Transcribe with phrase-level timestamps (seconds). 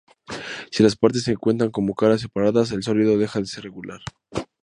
[0.71, 3.99] Si las partes se cuentan como caras separadas, el sólido deja de ser regular.